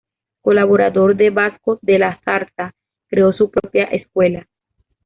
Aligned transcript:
Colaborador 0.41 1.15
de 1.15 1.29
Vasco 1.29 1.77
de 1.83 1.99
la 1.99 2.19
Zarza, 2.25 2.73
creó 3.07 3.33
su 3.33 3.51
propia 3.51 3.83
escuela. 3.83 4.47